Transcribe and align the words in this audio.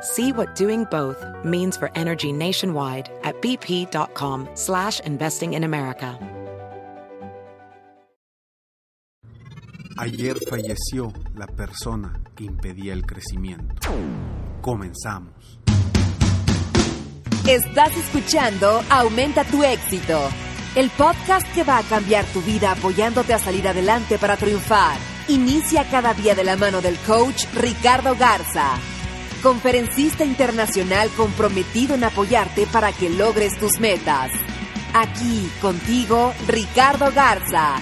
See 0.00 0.32
what 0.32 0.54
doing 0.54 0.84
both 0.84 1.24
means 1.44 1.76
for 1.76 1.90
energy 1.94 2.32
nationwide 2.32 3.10
at 3.24 3.40
bp.com 3.42 4.48
slash 4.54 5.00
investing 5.00 5.54
in 5.54 5.64
America. 5.64 6.18
Ayer 10.00 10.36
falleció 10.48 11.12
la 11.34 11.48
persona 11.48 12.20
que 12.36 12.44
impedía 12.44 12.92
el 12.92 13.04
crecimiento. 13.04 13.88
Comenzamos. 14.60 15.58
Estás 17.48 17.96
escuchando 17.96 18.80
Aumenta 18.90 19.42
tu 19.42 19.64
éxito, 19.64 20.20
el 20.76 20.90
podcast 20.90 21.52
que 21.52 21.64
va 21.64 21.78
a 21.78 21.82
cambiar 21.82 22.24
tu 22.26 22.40
vida 22.42 22.70
apoyándote 22.70 23.34
a 23.34 23.40
salir 23.40 23.66
adelante 23.66 24.18
para 24.18 24.36
triunfar. 24.36 24.96
Inicia 25.26 25.82
cada 25.90 26.14
día 26.14 26.36
de 26.36 26.44
la 26.44 26.56
mano 26.56 26.80
del 26.80 26.96
coach 26.98 27.46
Ricardo 27.54 28.14
Garza, 28.14 28.76
conferencista 29.42 30.24
internacional 30.24 31.08
comprometido 31.16 31.94
en 31.94 32.04
apoyarte 32.04 32.66
para 32.66 32.92
que 32.92 33.10
logres 33.10 33.58
tus 33.58 33.78
metas. 33.80 34.30
Aquí 34.94 35.48
contigo, 35.60 36.32
Ricardo 36.46 37.12
Garza. 37.14 37.76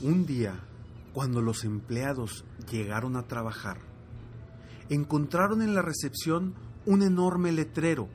Un 0.00 0.26
día, 0.26 0.60
cuando 1.12 1.40
los 1.40 1.64
empleados 1.64 2.44
llegaron 2.70 3.16
a 3.16 3.26
trabajar, 3.26 3.78
encontraron 4.90 5.62
en 5.62 5.74
la 5.74 5.82
recepción 5.82 6.54
un 6.84 7.02
enorme 7.02 7.52
letrero 7.52 8.08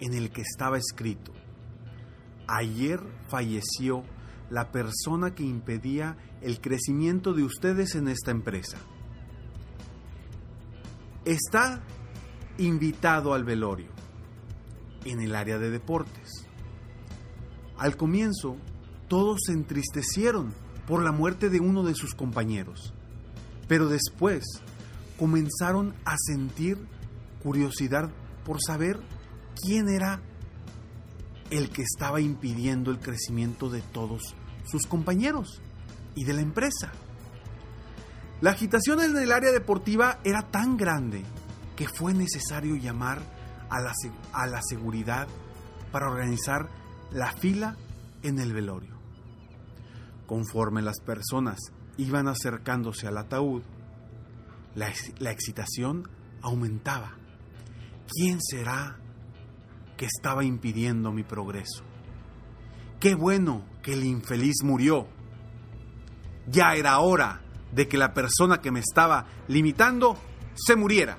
en 0.00 0.14
el 0.14 0.30
que 0.30 0.42
estaba 0.42 0.78
escrito, 0.78 1.32
ayer 2.46 3.00
falleció 3.28 4.04
la 4.50 4.70
persona 4.70 5.34
que 5.34 5.42
impedía 5.42 6.16
el 6.42 6.60
crecimiento 6.60 7.32
de 7.32 7.42
ustedes 7.42 7.94
en 7.94 8.08
esta 8.08 8.30
empresa. 8.30 8.78
Está 11.24 11.82
invitado 12.58 13.32
al 13.32 13.44
velorio 13.44 13.88
en 15.06 15.20
el 15.20 15.34
área 15.34 15.58
de 15.58 15.70
deportes. 15.70 16.46
Al 17.78 17.96
comienzo, 17.96 18.56
todos 19.08 19.40
se 19.46 19.52
entristecieron 19.52 20.52
por 20.86 21.02
la 21.02 21.12
muerte 21.12 21.48
de 21.48 21.60
uno 21.60 21.82
de 21.82 21.94
sus 21.94 22.14
compañeros, 22.14 22.92
pero 23.68 23.88
después 23.88 24.44
comenzaron 25.18 25.94
a 26.04 26.14
sentir 26.18 26.78
curiosidad 27.42 28.10
por 28.44 28.58
saber 28.60 29.00
quién 29.62 29.88
era 29.88 30.20
el 31.50 31.70
que 31.70 31.82
estaba 31.82 32.20
impidiendo 32.20 32.90
el 32.90 32.98
crecimiento 32.98 33.70
de 33.70 33.80
todos 33.80 34.34
sus 34.66 34.86
compañeros 34.86 35.62
y 36.14 36.24
de 36.24 36.34
la 36.34 36.42
empresa. 36.42 36.92
La 38.40 38.50
agitación 38.50 39.00
en 39.00 39.16
el 39.16 39.32
área 39.32 39.52
deportiva 39.52 40.18
era 40.24 40.42
tan 40.42 40.76
grande 40.76 41.24
que 41.76 41.88
fue 41.88 42.12
necesario 42.14 42.76
llamar 42.76 43.22
a 43.70 43.80
la, 43.80 43.92
a 44.32 44.46
la 44.46 44.60
seguridad 44.62 45.26
para 45.92 46.08
organizar 46.08 46.68
la 47.10 47.32
fila 47.32 47.76
en 48.22 48.38
el 48.38 48.52
velorio. 48.52 48.94
Conforme 50.26 50.82
las 50.82 51.00
personas 51.00 51.58
iban 51.96 52.28
acercándose 52.28 53.06
al 53.06 53.18
ataúd, 53.18 53.62
la, 54.74 54.92
la 55.18 55.30
excitación 55.30 56.08
aumentaba. 56.42 57.12
¿Quién 58.08 58.40
será 58.42 58.98
que 59.96 60.06
estaba 60.06 60.44
impidiendo 60.44 61.12
mi 61.12 61.22
progreso? 61.22 61.84
Qué 62.98 63.14
bueno 63.14 63.64
que 63.82 63.92
el 63.92 64.04
infeliz 64.04 64.62
murió. 64.62 65.06
Ya 66.46 66.74
era 66.74 66.98
hora 66.98 67.43
de 67.74 67.88
que 67.88 67.98
la 67.98 68.14
persona 68.14 68.60
que 68.60 68.70
me 68.70 68.80
estaba 68.80 69.26
limitando 69.48 70.16
se 70.54 70.76
muriera. 70.76 71.18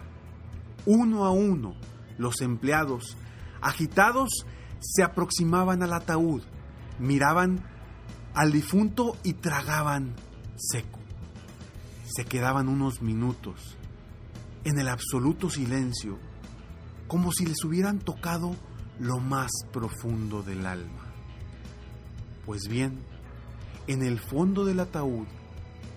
Uno 0.85 1.25
a 1.25 1.31
uno, 1.31 1.75
los 2.17 2.41
empleados, 2.41 3.17
agitados, 3.61 4.45
se 4.79 5.03
aproximaban 5.03 5.83
al 5.83 5.93
ataúd, 5.93 6.43
miraban 6.99 7.63
al 8.33 8.51
difunto 8.51 9.17
y 9.23 9.33
tragaban 9.33 10.13
seco. 10.55 10.99
Se 12.05 12.25
quedaban 12.25 12.69
unos 12.69 13.01
minutos 13.01 13.77
en 14.63 14.79
el 14.79 14.87
absoluto 14.87 15.49
silencio, 15.49 16.17
como 17.07 17.31
si 17.31 17.45
les 17.45 17.63
hubieran 17.63 17.99
tocado 17.99 18.55
lo 18.99 19.19
más 19.19 19.51
profundo 19.73 20.43
del 20.43 20.65
alma. 20.65 21.05
Pues 22.45 22.67
bien, 22.69 22.99
en 23.87 24.03
el 24.03 24.19
fondo 24.19 24.65
del 24.65 24.79
ataúd 24.79 25.27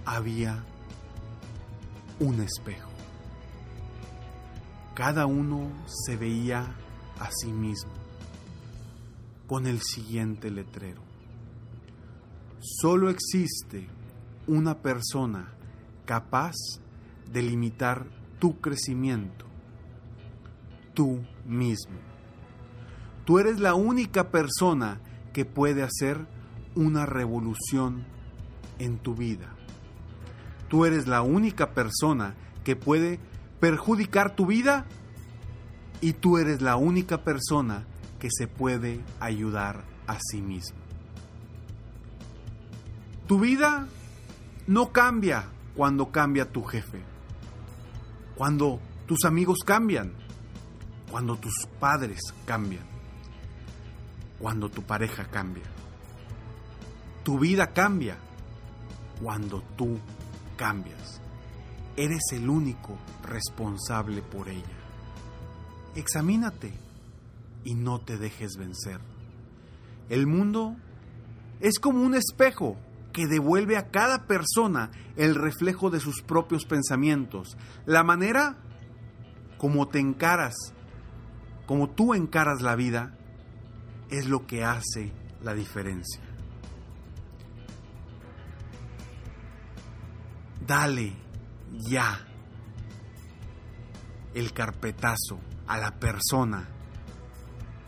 había 0.09 0.65
un 2.19 2.41
espejo. 2.41 2.89
Cada 4.95 5.27
uno 5.27 5.71
se 5.85 6.17
veía 6.17 6.75
a 7.21 7.29
sí 7.31 7.53
mismo 7.53 7.93
con 9.47 9.67
el 9.67 9.83
siguiente 9.83 10.51
letrero. 10.51 11.03
Solo 12.59 13.11
existe 13.11 13.87
una 14.47 14.79
persona 14.79 15.53
capaz 16.07 16.55
de 17.31 17.43
limitar 17.43 18.07
tu 18.39 18.61
crecimiento, 18.63 19.45
tú 20.95 21.21
mismo. 21.45 21.99
Tú 23.27 23.39
eres 23.39 23.61
la 23.61 23.75
única 23.75 24.31
persona 24.31 25.03
que 25.35 25.45
puede 25.45 25.83
hacer 25.83 26.27
una 26.75 27.05
revolución 27.05 28.07
en 28.79 28.99
tu 28.99 29.15
vida. 29.15 29.58
Tú 30.69 30.85
eres 30.85 31.07
la 31.07 31.23
única 31.23 31.71
persona 31.71 32.35
que 32.65 32.77
puede 32.77 33.19
perjudicar 33.61 34.35
tu 34.37 34.47
vida 34.47 34.87
y 36.01 36.13
tú 36.13 36.39
eres 36.39 36.61
la 36.61 36.77
única 36.77 37.25
persona 37.25 37.85
que 38.19 38.29
se 38.31 38.47
puede 38.47 39.01
ayudar 39.21 39.85
a 40.07 40.19
sí 40.21 40.41
mismo. 40.41 40.79
Tu 43.27 43.39
vida 43.39 43.87
no 44.67 44.93
cambia 44.93 45.47
cuando 45.75 46.11
cambia 46.11 46.51
tu 46.51 46.63
jefe, 46.65 47.03
cuando 48.37 48.81
tus 49.07 49.25
amigos 49.25 49.59
cambian, 49.65 50.13
cuando 51.11 51.37
tus 51.37 51.67
padres 51.79 52.21
cambian, 52.47 52.85
cuando 54.39 54.71
tu 54.71 54.83
pareja 54.83 55.25
cambia. 55.25 55.65
Tu 57.25 57.39
vida 57.39 57.73
cambia 57.73 58.17
cuando 59.23 59.63
tú 59.77 59.99
cambias. 60.59 61.23
Eres 61.97 62.21
el 62.33 62.51
único 62.51 62.99
responsable 63.23 64.21
por 64.21 64.51
ella. 64.51 64.63
Examínate 65.95 66.75
y 67.65 67.75
no 67.75 68.01
te 68.01 68.19
dejes 68.19 68.57
vencer. 68.59 69.01
El 70.11 70.27
mundo 70.27 70.77
es 71.61 71.79
como 71.79 72.03
un 72.03 72.15
espejo 72.15 72.77
que 73.13 73.27
devuelve 73.27 73.79
a 73.79 73.91
cada 73.91 74.27
persona 74.27 74.91
el 75.17 75.35
reflejo 75.35 75.91
de 75.91 76.01
sus 76.01 76.23
propios 76.23 76.67
pensamientos. 76.67 77.57
La 77.87 78.05
manera 78.05 78.59
como 79.57 79.89
te 79.89 79.99
encaras, 79.99 80.55
como 81.67 81.91
tú 81.91 82.15
encaras 82.15 82.63
la 82.63 82.77
vida, 82.77 83.17
es 84.11 84.27
lo 84.27 84.47
que 84.47 84.65
hace 84.65 85.13
la 85.43 85.55
diferencia. 85.55 86.28
Dale 90.69 91.15
ya 91.71 92.21
el 94.35 94.53
carpetazo 94.53 95.41
a 95.67 95.79
la 95.79 95.99
persona 95.99 96.69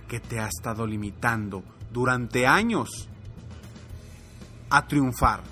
que 0.09 0.19
te 0.19 0.41
ha 0.41 0.47
estado 0.47 0.87
limitando 0.87 1.63
durante 1.93 2.47
años 2.47 3.11
a 4.71 4.87
triunfar, 4.87 5.43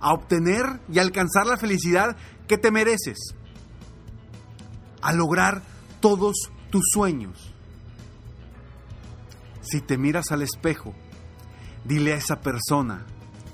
a 0.00 0.12
obtener 0.14 0.80
y 0.88 0.98
alcanzar 0.98 1.46
la 1.46 1.58
felicidad 1.58 2.16
que 2.48 2.58
te 2.58 2.72
mereces, 2.72 3.36
a 5.00 5.12
lograr 5.12 5.62
todos 6.00 6.50
tus 6.70 6.82
sueños. 6.92 7.54
Si 9.60 9.80
te 9.80 9.96
miras 9.96 10.32
al 10.32 10.42
espejo, 10.42 10.92
dile 11.84 12.14
a 12.14 12.16
esa 12.16 12.40
persona 12.40 13.06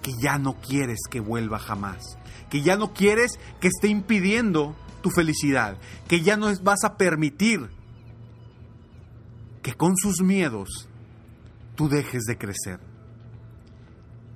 que 0.03 0.13
ya 0.21 0.39
no 0.39 0.61
quieres 0.61 1.01
que 1.11 1.21
vuelva 1.21 1.59
jamás, 1.59 2.19
que 2.49 2.63
ya 2.63 2.77
no 2.77 2.93
quieres 2.93 3.39
que 3.61 3.69
esté 3.69 3.89
impidiendo 3.89 4.77
tu 5.03 5.11
felicidad, 5.11 5.77
que 6.09 6.21
ya 6.23 6.37
no 6.37 6.55
vas 6.63 6.85
a 6.85 6.97
permitir 6.97 7.69
que 9.63 9.75
con 9.75 9.97
sus 9.97 10.23
miedos 10.23 10.89
tú 11.77 11.89
dejes 11.89 12.25
de 12.25 12.39
crecer. 12.39 12.81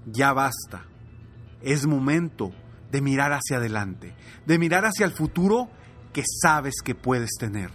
Ya 0.06 0.32
basta. 0.32 0.84
Es 1.62 1.86
momento 1.86 2.52
de 2.90 3.00
mirar 3.00 3.32
hacia 3.32 3.56
adelante, 3.56 4.14
de 4.46 4.58
mirar 4.58 4.84
hacia 4.84 5.06
el 5.06 5.12
futuro 5.12 5.70
que 6.12 6.22
sabes 6.42 6.74
que 6.84 6.94
puedes 6.94 7.30
tener. 7.38 7.70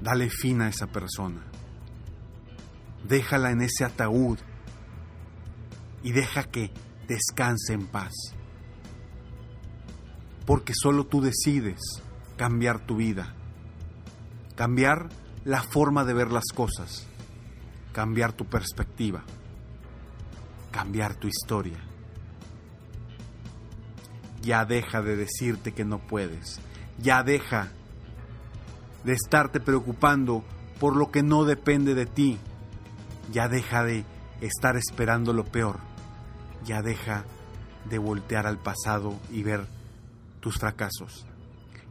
Dale 0.00 0.30
fin 0.30 0.62
a 0.62 0.68
esa 0.68 0.86
persona. 0.86 1.42
Déjala 3.06 3.50
en 3.50 3.62
ese 3.62 3.84
ataúd 3.84 4.38
y 6.08 6.12
deja 6.12 6.44
que 6.44 6.70
descanse 7.06 7.74
en 7.74 7.86
paz. 7.86 8.14
Porque 10.46 10.72
solo 10.74 11.04
tú 11.04 11.20
decides 11.20 11.80
cambiar 12.38 12.78
tu 12.78 12.96
vida, 12.96 13.34
cambiar 14.56 15.10
la 15.44 15.62
forma 15.62 16.06
de 16.06 16.14
ver 16.14 16.32
las 16.32 16.46
cosas, 16.54 17.06
cambiar 17.92 18.32
tu 18.32 18.46
perspectiva, 18.46 19.22
cambiar 20.70 21.14
tu 21.14 21.28
historia. 21.28 21.76
Ya 24.40 24.64
deja 24.64 25.02
de 25.02 25.14
decirte 25.14 25.72
que 25.72 25.84
no 25.84 25.98
puedes, 25.98 26.58
ya 26.96 27.22
deja 27.22 27.68
de 29.04 29.12
estarte 29.12 29.60
preocupando 29.60 30.42
por 30.80 30.96
lo 30.96 31.10
que 31.10 31.22
no 31.22 31.44
depende 31.44 31.94
de 31.94 32.06
ti, 32.06 32.38
ya 33.30 33.46
deja 33.48 33.84
de 33.84 34.06
estar 34.40 34.78
esperando 34.78 35.34
lo 35.34 35.44
peor, 35.44 35.87
ya 36.64 36.82
deja 36.82 37.24
de 37.88 37.98
voltear 37.98 38.46
al 38.46 38.58
pasado 38.58 39.18
y 39.30 39.42
ver 39.42 39.66
tus 40.40 40.58
fracasos. 40.58 41.26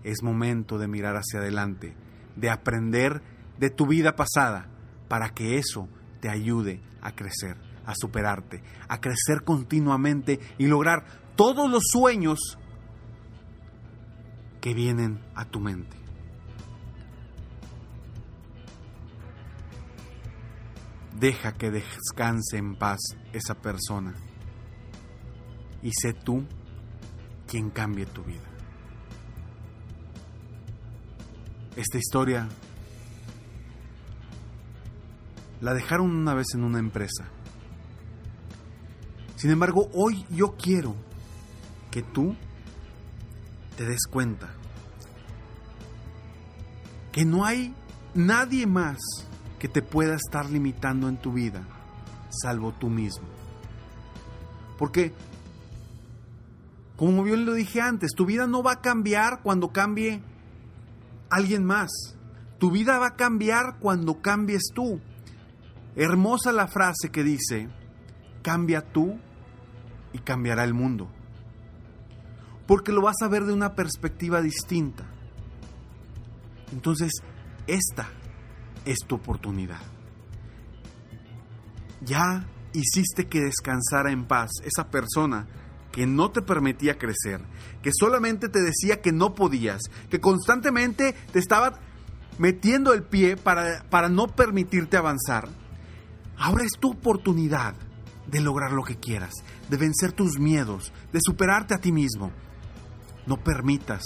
Es 0.03 0.23
momento 0.23 0.77
de 0.77 0.87
mirar 0.87 1.15
hacia 1.15 1.39
adelante, 1.39 1.95
de 2.35 2.49
aprender 2.49 3.21
de 3.57 3.69
tu 3.69 3.87
vida 3.87 4.15
pasada 4.15 4.67
para 5.07 5.29
que 5.29 5.57
eso 5.57 5.87
te 6.19 6.29
ayude 6.29 6.81
a 7.01 7.13
crecer, 7.13 7.57
a 7.85 7.93
superarte, 7.95 8.63
a 8.87 8.99
crecer 8.99 9.43
continuamente 9.43 10.39
y 10.57 10.67
lograr 10.67 11.05
todos 11.35 11.69
los 11.69 11.83
sueños 11.91 12.57
que 14.61 14.73
vienen 14.73 15.19
a 15.35 15.45
tu 15.45 15.59
mente. 15.59 15.97
Deja 21.19 21.53
que 21.53 21.71
descanse 21.71 22.57
en 22.57 22.75
paz 22.75 22.99
esa 23.33 23.55
persona 23.55 24.13
y 25.87 25.91
sé 25.93 26.11
tú 26.11 26.43
quien 27.47 27.69
cambie 27.69 28.05
tu 28.05 28.21
vida. 28.21 28.43
Esta 31.77 31.97
historia 31.97 32.49
la 35.61 35.73
dejaron 35.73 36.11
una 36.11 36.33
vez 36.33 36.47
en 36.55 36.65
una 36.65 36.79
empresa. 36.79 37.29
Sin 39.37 39.49
embargo, 39.49 39.89
hoy 39.93 40.25
yo 40.29 40.57
quiero 40.57 40.93
que 41.89 42.01
tú 42.01 42.35
te 43.77 43.85
des 43.85 44.07
cuenta 44.11 44.49
que 47.13 47.23
no 47.23 47.45
hay 47.45 47.73
nadie 48.13 48.67
más 48.67 48.97
que 49.57 49.69
te 49.69 49.81
pueda 49.81 50.15
estar 50.15 50.49
limitando 50.49 51.07
en 51.07 51.15
tu 51.15 51.31
vida, 51.31 51.65
salvo 52.29 52.73
tú 52.73 52.89
mismo. 52.89 53.29
Porque, 54.77 55.13
como 56.97 57.23
bien 57.23 57.45
lo 57.45 57.53
dije 57.53 57.79
antes, 57.79 58.11
tu 58.15 58.25
vida 58.25 58.47
no 58.47 58.63
va 58.63 58.73
a 58.73 58.81
cambiar 58.81 59.41
cuando 59.43 59.71
cambie 59.71 60.21
alguien 61.29 61.63
más. 61.63 61.89
Tu 62.57 62.71
vida 62.71 62.97
va 62.97 63.09
a 63.09 63.15
cambiar 63.15 63.77
cuando 63.79 64.19
cambies 64.19 64.71
tú. 64.73 64.99
Hermosa 65.95 66.51
la 66.51 66.67
frase 66.67 67.09
que 67.11 67.23
dice, 67.23 67.69
cambia 68.41 68.81
tú 68.81 69.19
y 70.11 70.17
cambiará 70.17 70.63
el 70.63 70.73
mundo. 70.73 71.07
Porque 72.65 72.91
lo 72.91 73.03
vas 73.03 73.21
a 73.21 73.27
ver 73.27 73.45
de 73.45 73.53
una 73.53 73.75
perspectiva 73.75 74.41
distinta. 74.41 75.05
Entonces, 76.71 77.11
esta 77.67 78.09
es 78.85 78.97
tu 79.05 79.15
oportunidad. 79.15 79.81
Ya 82.01 82.47
hiciste 82.73 83.27
que 83.27 83.41
descansara 83.41 84.11
en 84.11 84.25
paz 84.25 84.49
esa 84.63 84.89
persona 84.89 85.47
que 85.97 86.05
no 86.05 86.29
te 86.29 86.43
permitía 86.43 86.99
crecer, 86.99 87.41
que 87.81 87.89
solamente 87.91 88.49
te 88.49 88.61
decía 88.61 89.01
que 89.01 89.11
no 89.11 89.33
podías, 89.33 89.81
que 90.11 90.21
constantemente 90.21 91.15
te 91.31 91.39
estaba 91.39 91.79
metiendo 92.37 92.93
el 92.93 93.01
pie 93.01 93.35
para, 93.35 93.83
para 93.89 94.07
no 94.07 94.27
permitirte 94.27 94.95
avanzar. 94.95 95.49
Ahora 96.37 96.65
es 96.65 96.73
tu 96.79 96.91
oportunidad 96.91 97.73
de 98.27 98.41
lograr 98.41 98.73
lo 98.73 98.83
que 98.83 98.97
quieras, 98.97 99.33
de 99.71 99.77
vencer 99.77 100.11
tus 100.11 100.37
miedos, 100.37 100.93
de 101.13 101.19
superarte 101.19 101.73
a 101.73 101.79
ti 101.79 101.91
mismo. 101.91 102.31
No 103.25 103.37
permitas 103.37 104.03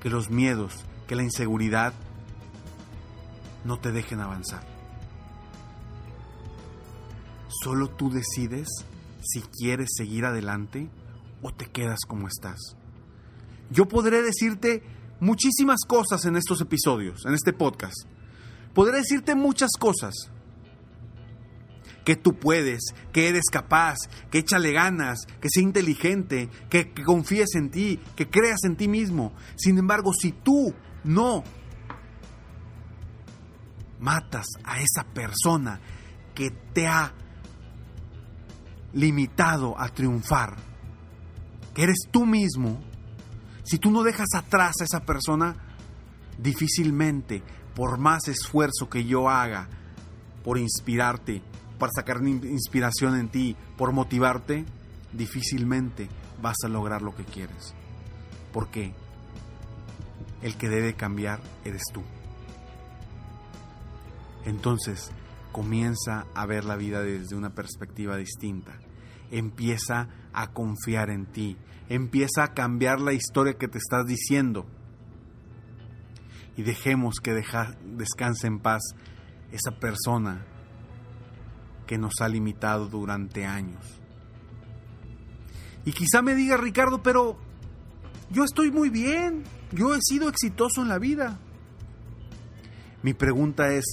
que 0.00 0.08
los 0.08 0.30
miedos, 0.30 0.86
que 1.06 1.14
la 1.14 1.24
inseguridad 1.24 1.92
no 3.66 3.78
te 3.78 3.92
dejen 3.92 4.20
avanzar. 4.20 4.66
Solo 7.62 7.90
tú 7.90 8.08
decides 8.08 8.68
si 9.20 9.42
quieres 9.42 9.90
seguir 9.94 10.24
adelante 10.24 10.88
o 11.44 11.52
te 11.52 11.66
quedas 11.66 12.00
como 12.08 12.26
estás. 12.26 12.58
Yo 13.70 13.86
podré 13.86 14.22
decirte 14.22 14.82
muchísimas 15.20 15.80
cosas 15.86 16.24
en 16.24 16.36
estos 16.36 16.62
episodios, 16.62 17.26
en 17.26 17.34
este 17.34 17.52
podcast. 17.52 18.06
Podré 18.72 18.96
decirte 18.96 19.34
muchas 19.34 19.72
cosas, 19.78 20.14
que 22.02 22.16
tú 22.16 22.38
puedes, 22.38 22.80
que 23.12 23.28
eres 23.28 23.44
capaz, 23.50 23.96
que 24.30 24.38
échale 24.38 24.72
ganas, 24.72 25.20
que 25.40 25.48
sea 25.50 25.62
inteligente, 25.62 26.48
que, 26.70 26.92
que, 26.92 27.02
confíes 27.02 27.54
en 27.54 27.70
ti, 27.70 28.00
que 28.16 28.28
creas 28.28 28.64
en 28.64 28.76
ti 28.76 28.88
mismo. 28.88 29.32
Sin 29.56 29.78
embargo, 29.78 30.12
si 30.12 30.32
tú 30.32 30.74
no 31.04 31.44
matas 34.00 34.46
a 34.64 34.80
esa 34.80 35.04
persona 35.04 35.80
que 36.34 36.50
te 36.50 36.86
ha 36.86 37.12
limitado 38.92 39.78
a 39.78 39.88
triunfar, 39.88 40.73
que 41.74 41.82
eres 41.82 42.06
tú 42.10 42.24
mismo, 42.24 42.80
si 43.64 43.78
tú 43.78 43.90
no 43.90 44.02
dejas 44.02 44.28
atrás 44.34 44.76
a 44.80 44.84
esa 44.84 45.04
persona, 45.04 45.56
difícilmente, 46.38 47.42
por 47.74 47.98
más 47.98 48.28
esfuerzo 48.28 48.88
que 48.88 49.04
yo 49.04 49.28
haga 49.28 49.68
por 50.44 50.58
inspirarte, 50.58 51.42
para 51.78 51.90
sacar 51.94 52.22
inspiración 52.22 53.18
en 53.18 53.28
ti, 53.28 53.56
por 53.76 53.92
motivarte, 53.92 54.64
difícilmente 55.12 56.08
vas 56.40 56.56
a 56.64 56.68
lograr 56.68 57.02
lo 57.02 57.14
que 57.14 57.24
quieres. 57.24 57.74
Porque 58.52 58.92
el 60.42 60.56
que 60.56 60.68
debe 60.68 60.94
cambiar 60.94 61.40
eres 61.64 61.82
tú. 61.92 62.02
Entonces 64.44 65.10
comienza 65.50 66.26
a 66.34 66.46
ver 66.46 66.64
la 66.64 66.76
vida 66.76 67.00
desde 67.02 67.34
una 67.34 67.54
perspectiva 67.54 68.16
distinta. 68.16 68.72
Empieza 69.30 70.08
a 70.32 70.52
confiar 70.52 71.10
en 71.10 71.26
ti. 71.26 71.56
Empieza 71.88 72.44
a 72.44 72.54
cambiar 72.54 73.00
la 73.00 73.12
historia 73.12 73.54
que 73.54 73.68
te 73.68 73.78
estás 73.78 74.06
diciendo. 74.06 74.66
Y 76.56 76.62
dejemos 76.62 77.16
que 77.22 77.32
deja, 77.32 77.76
descanse 77.96 78.46
en 78.46 78.60
paz 78.60 78.82
esa 79.50 79.78
persona 79.78 80.44
que 81.86 81.98
nos 81.98 82.20
ha 82.20 82.28
limitado 82.28 82.88
durante 82.88 83.44
años. 83.44 84.00
Y 85.84 85.92
quizá 85.92 86.22
me 86.22 86.34
diga 86.34 86.56
Ricardo, 86.56 87.02
pero 87.02 87.36
yo 88.30 88.44
estoy 88.44 88.70
muy 88.70 88.88
bien, 88.88 89.44
yo 89.72 89.94
he 89.94 89.98
sido 90.00 90.28
exitoso 90.28 90.82
en 90.82 90.88
la 90.88 90.98
vida. 90.98 91.38
Mi 93.02 93.12
pregunta 93.12 93.72
es, 93.74 93.84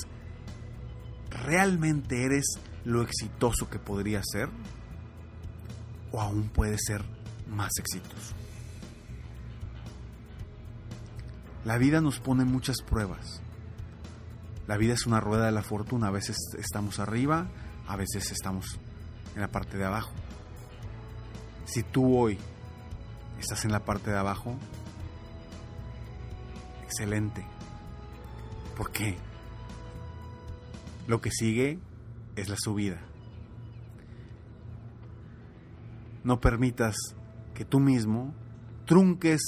¿realmente 1.29 2.23
eres 2.23 2.45
lo 2.85 3.01
exitoso 3.01 3.69
que 3.69 3.77
podría 3.77 4.21
ser? 4.23 4.49
¿O 6.11 6.19
aún 6.19 6.49
puedes 6.49 6.81
ser 6.85 7.03
más 7.47 7.71
exitoso? 7.77 8.35
La 11.63 11.77
vida 11.77 12.01
nos 12.01 12.19
pone 12.19 12.43
muchas 12.43 12.81
pruebas. 12.81 13.41
La 14.67 14.77
vida 14.77 14.93
es 14.93 15.05
una 15.05 15.19
rueda 15.19 15.45
de 15.45 15.51
la 15.51 15.61
fortuna. 15.61 16.07
A 16.07 16.11
veces 16.11 16.37
estamos 16.57 16.99
arriba, 16.99 17.47
a 17.87 17.95
veces 17.95 18.31
estamos 18.31 18.79
en 19.35 19.41
la 19.41 19.49
parte 19.49 19.77
de 19.77 19.85
abajo. 19.85 20.13
Si 21.65 21.83
tú 21.83 22.17
hoy 22.17 22.37
estás 23.39 23.63
en 23.65 23.71
la 23.71 23.85
parte 23.85 24.11
de 24.11 24.17
abajo, 24.17 24.57
excelente. 26.83 27.45
¿Por 28.75 28.91
qué? 28.91 29.17
Lo 31.07 31.21
que 31.21 31.31
sigue 31.31 31.79
es 32.35 32.49
la 32.49 32.57
subida. 32.57 33.01
No 36.23 36.39
permitas 36.39 36.95
que 37.53 37.65
tú 37.65 37.79
mismo 37.79 38.33
trunques 38.85 39.41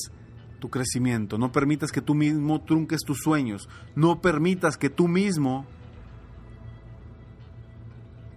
tu 0.59 0.69
crecimiento, 0.69 1.37
no 1.37 1.51
permitas 1.51 1.91
que 1.91 2.01
tú 2.01 2.15
mismo 2.15 2.61
trunques 2.61 3.01
tus 3.05 3.19
sueños, 3.19 3.67
no 3.95 4.21
permitas 4.21 4.77
que 4.77 4.89
tú 4.89 5.07
mismo 5.07 5.65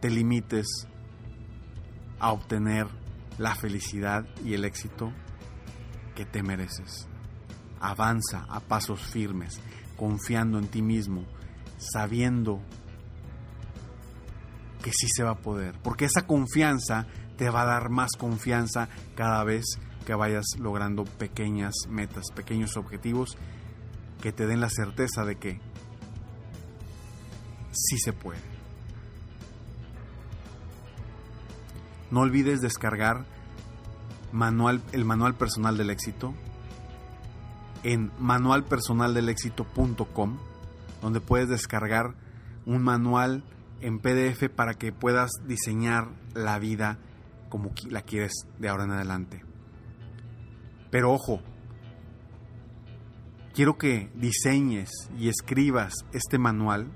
te 0.00 0.10
limites 0.10 0.66
a 2.18 2.32
obtener 2.32 2.88
la 3.38 3.54
felicidad 3.54 4.26
y 4.44 4.54
el 4.54 4.64
éxito 4.64 5.12
que 6.14 6.24
te 6.24 6.42
mereces. 6.42 7.08
Avanza 7.80 8.44
a 8.48 8.60
pasos 8.60 9.00
firmes, 9.00 9.60
confiando 9.96 10.58
en 10.58 10.68
ti 10.68 10.82
mismo, 10.82 11.24
sabiendo 11.78 12.60
que 14.82 14.90
sí 14.92 15.06
se 15.08 15.22
va 15.22 15.32
a 15.32 15.42
poder, 15.42 15.78
porque 15.82 16.06
esa 16.06 16.26
confianza 16.26 17.06
te 17.36 17.50
va 17.50 17.62
a 17.62 17.66
dar 17.66 17.90
más 17.90 18.10
confianza 18.18 18.88
cada 19.14 19.44
vez 19.44 19.64
que 20.04 20.14
vayas 20.14 20.46
logrando 20.58 21.04
pequeñas 21.04 21.74
metas, 21.88 22.32
pequeños 22.34 22.76
objetivos 22.76 23.36
que 24.22 24.32
te 24.32 24.46
den 24.46 24.60
la 24.60 24.70
certeza 24.70 25.24
de 25.24 25.36
que 25.36 25.60
sí 27.72 27.98
se 27.98 28.12
puede. 28.12 28.40
No 32.10 32.20
olvides 32.20 32.60
descargar 32.60 33.24
manual, 34.32 34.82
el 34.92 35.04
manual 35.04 35.34
personal 35.34 35.76
del 35.76 35.90
éxito 35.90 36.34
en 37.82 38.10
manualpersonaldelexito.com, 38.18 40.38
donde 41.02 41.20
puedes 41.20 41.48
descargar 41.48 42.14
un 42.64 42.82
manual 42.82 43.44
en 43.80 43.98
PDF 43.98 44.48
para 44.54 44.74
que 44.74 44.92
puedas 44.92 45.30
diseñar 45.46 46.08
la 46.34 46.58
vida 46.58 46.98
como 47.48 47.72
la 47.88 48.02
quieres 48.02 48.32
de 48.58 48.68
ahora 48.68 48.84
en 48.84 48.92
adelante. 48.92 49.42
Pero 50.90 51.12
ojo, 51.12 51.40
quiero 53.54 53.78
que 53.78 54.10
diseñes 54.14 54.90
y 55.18 55.28
escribas 55.28 55.94
este 56.12 56.38
manual 56.38 56.88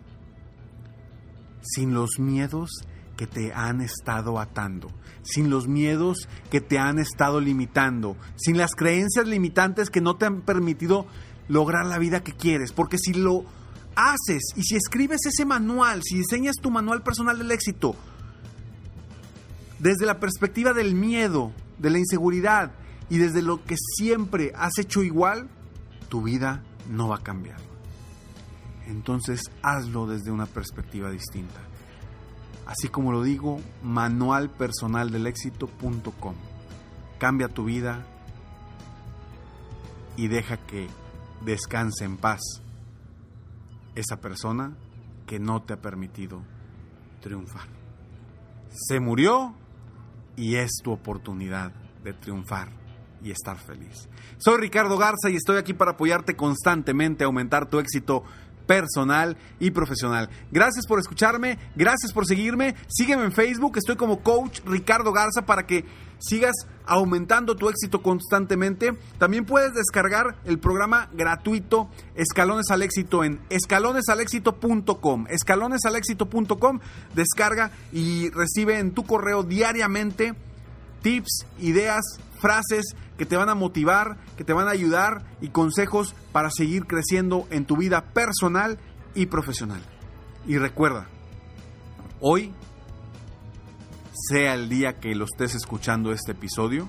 sin 1.62 1.94
los 1.94 2.18
miedos 2.18 2.70
que 3.16 3.26
te 3.26 3.52
han 3.52 3.82
estado 3.82 4.38
atando, 4.38 4.90
sin 5.22 5.50
los 5.50 5.68
miedos 5.68 6.28
que 6.50 6.60
te 6.60 6.78
han 6.78 6.98
estado 6.98 7.40
limitando, 7.40 8.16
sin 8.36 8.56
las 8.56 8.74
creencias 8.74 9.26
limitantes 9.26 9.90
que 9.90 10.00
no 10.00 10.16
te 10.16 10.26
han 10.26 10.40
permitido 10.40 11.06
lograr 11.48 11.84
la 11.84 11.98
vida 11.98 12.22
que 12.22 12.32
quieres, 12.32 12.72
porque 12.72 12.96
si 12.96 13.12
lo 13.12 13.44
haces 13.94 14.52
y 14.56 14.62
si 14.62 14.76
escribes 14.76 15.20
ese 15.26 15.44
manual, 15.44 16.02
si 16.02 16.16
diseñas 16.16 16.56
tu 16.62 16.70
manual 16.70 17.02
personal 17.02 17.36
del 17.36 17.50
éxito, 17.50 17.94
desde 19.80 20.06
la 20.06 20.20
perspectiva 20.20 20.72
del 20.72 20.94
miedo, 20.94 21.50
de 21.78 21.90
la 21.90 21.98
inseguridad 21.98 22.70
y 23.08 23.18
desde 23.18 23.42
lo 23.42 23.64
que 23.64 23.74
siempre 23.96 24.52
has 24.54 24.78
hecho 24.78 25.02
igual, 25.02 25.48
tu 26.08 26.22
vida 26.22 26.62
no 26.88 27.08
va 27.08 27.16
a 27.16 27.22
cambiar. 27.22 27.58
Entonces 28.86 29.42
hazlo 29.62 30.06
desde 30.06 30.30
una 30.30 30.46
perspectiva 30.46 31.10
distinta. 31.10 31.60
Así 32.66 32.88
como 32.88 33.10
lo 33.10 33.22
digo, 33.22 33.58
manualpersonaldelexito.com. 33.82 36.34
Cambia 37.18 37.48
tu 37.48 37.64
vida 37.64 38.06
y 40.16 40.28
deja 40.28 40.58
que 40.58 40.88
descanse 41.44 42.04
en 42.04 42.16
paz 42.16 42.40
esa 43.94 44.20
persona 44.20 44.76
que 45.26 45.40
no 45.40 45.62
te 45.62 45.72
ha 45.72 45.80
permitido 45.80 46.42
triunfar. 47.20 47.68
Se 48.72 49.00
murió 49.00 49.54
y 50.40 50.56
es 50.56 50.70
tu 50.82 50.90
oportunidad 50.90 51.70
de 52.02 52.14
triunfar 52.14 52.70
y 53.22 53.30
estar 53.30 53.58
feliz. 53.58 54.08
Soy 54.38 54.58
Ricardo 54.58 54.96
Garza 54.96 55.28
y 55.28 55.36
estoy 55.36 55.58
aquí 55.58 55.74
para 55.74 55.92
apoyarte 55.92 56.34
constantemente 56.34 57.24
a 57.24 57.26
aumentar 57.26 57.68
tu 57.68 57.78
éxito 57.78 58.24
personal 58.70 59.36
y 59.58 59.72
profesional. 59.72 60.30
Gracias 60.52 60.86
por 60.86 61.00
escucharme, 61.00 61.58
gracias 61.74 62.12
por 62.12 62.24
seguirme. 62.24 62.76
Sígueme 62.86 63.24
en 63.24 63.32
Facebook, 63.32 63.76
estoy 63.76 63.96
como 63.96 64.20
coach 64.20 64.60
Ricardo 64.64 65.12
Garza 65.12 65.44
para 65.44 65.66
que 65.66 65.84
sigas 66.20 66.54
aumentando 66.86 67.56
tu 67.56 67.68
éxito 67.68 68.00
constantemente. 68.00 68.96
También 69.18 69.44
puedes 69.44 69.74
descargar 69.74 70.36
el 70.44 70.60
programa 70.60 71.10
gratuito 71.12 71.90
Escalones 72.14 72.70
al 72.70 72.82
Éxito 72.82 73.24
en 73.24 73.40
escalonesalexito.com. 73.50 75.26
Escalonesalexito.com, 75.28 76.78
descarga 77.12 77.72
y 77.92 78.30
recibe 78.30 78.78
en 78.78 78.92
tu 78.92 79.02
correo 79.02 79.42
diariamente 79.42 80.36
tips, 81.02 81.46
ideas, 81.58 82.04
frases 82.38 82.94
que 83.18 83.26
te 83.26 83.36
van 83.36 83.48
a 83.48 83.54
motivar, 83.54 84.16
que 84.36 84.44
te 84.44 84.52
van 84.52 84.68
a 84.68 84.72
ayudar 84.72 85.24
y 85.40 85.48
consejos 85.48 86.14
para 86.32 86.50
seguir 86.50 86.86
creciendo 86.86 87.46
en 87.50 87.66
tu 87.66 87.76
vida 87.76 88.04
personal 88.12 88.78
y 89.14 89.26
profesional. 89.26 89.82
Y 90.46 90.58
recuerda, 90.58 91.06
hoy, 92.20 92.52
sea 94.28 94.54
el 94.54 94.68
día 94.68 95.00
que 95.00 95.14
lo 95.14 95.24
estés 95.24 95.54
escuchando 95.54 96.12
este 96.12 96.32
episodio, 96.32 96.88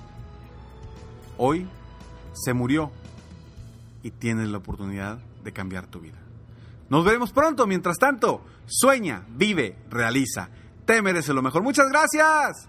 hoy 1.36 1.68
se 2.32 2.54
murió 2.54 2.92
y 4.02 4.10
tienes 4.10 4.48
la 4.48 4.58
oportunidad 4.58 5.18
de 5.44 5.52
cambiar 5.52 5.86
tu 5.86 6.00
vida. 6.00 6.18
Nos 6.88 7.04
veremos 7.04 7.32
pronto, 7.32 7.66
mientras 7.66 7.98
tanto, 7.98 8.44
sueña, 8.66 9.24
vive, 9.28 9.78
realiza. 9.90 10.50
Te 10.84 11.00
mereces 11.00 11.34
lo 11.34 11.42
mejor. 11.42 11.62
Muchas 11.62 11.88
gracias. 11.88 12.68